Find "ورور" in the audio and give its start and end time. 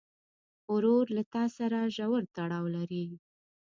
0.73-1.05